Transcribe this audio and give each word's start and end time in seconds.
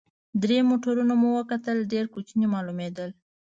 درې 0.43 0.57
موټرونه 0.69 1.13
مو 1.21 1.29
وکتل، 1.39 1.77
ډېر 1.91 2.05
کوچني 2.13 2.47
معلومېدل. 2.53 3.09